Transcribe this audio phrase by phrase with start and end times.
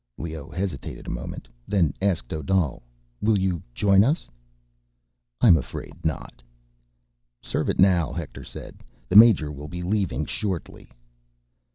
[0.17, 2.81] Leoh hesitated a moment, then asked Odal,
[3.21, 4.27] "Will you join us?"
[5.41, 6.41] "I'm afraid not."
[7.39, 8.79] "Serve it now," Hector said.
[9.09, 10.91] "The major will be leaving shortly."